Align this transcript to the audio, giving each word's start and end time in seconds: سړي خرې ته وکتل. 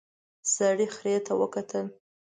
سړي 0.53 0.87
خرې 0.95 1.15
ته 1.25 1.33
وکتل. 1.41 1.85